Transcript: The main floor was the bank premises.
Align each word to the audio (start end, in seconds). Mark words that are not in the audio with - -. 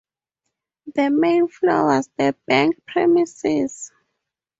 The 0.95 1.11
main 1.11 1.47
floor 1.47 1.85
was 1.85 2.09
the 2.17 2.35
bank 2.47 2.83
premises. 2.87 3.91